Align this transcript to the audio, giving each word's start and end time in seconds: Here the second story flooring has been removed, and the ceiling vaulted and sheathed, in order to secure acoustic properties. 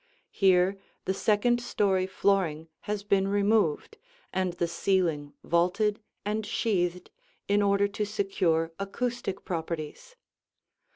Here 0.31 0.79
the 1.05 1.13
second 1.13 1.61
story 1.61 2.07
flooring 2.07 2.69
has 2.89 3.03
been 3.03 3.27
removed, 3.27 3.99
and 4.33 4.53
the 4.53 4.67
ceiling 4.67 5.33
vaulted 5.43 5.99
and 6.25 6.43
sheathed, 6.43 7.11
in 7.47 7.61
order 7.61 7.87
to 7.89 8.03
secure 8.07 8.71
acoustic 8.79 9.45
properties. 9.45 10.15